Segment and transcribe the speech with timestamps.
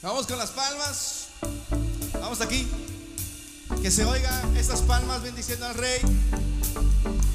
[0.00, 1.26] Vamos con las palmas.
[2.20, 2.68] Vamos aquí.
[3.82, 6.00] Que se oiga estas palmas bendiciendo al rey.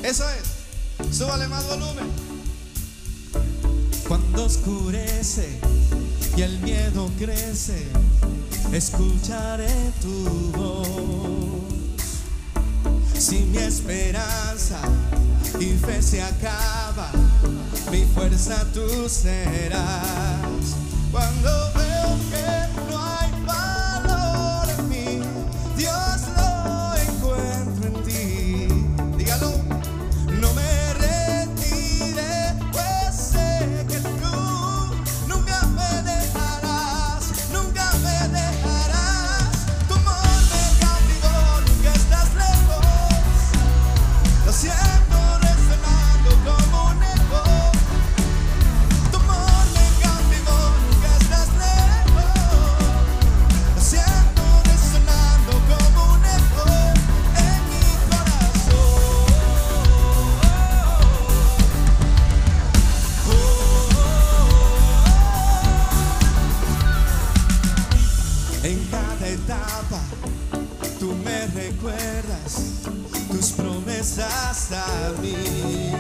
[0.02, 1.16] Eso es.
[1.16, 2.10] Súbale más volumen.
[4.08, 5.60] Cuando oscurece
[6.38, 7.86] y el miedo crece,
[8.72, 10.88] escucharé tu voz.
[13.20, 14.80] Si mi esperanza
[15.60, 17.12] y fe se acaba,
[17.92, 20.43] mi fuerza tú serás
[71.04, 72.80] tú me recuerdas
[73.30, 75.92] tus promesas a mí.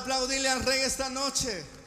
[0.00, 1.79] aplaudirle al rey esta noche?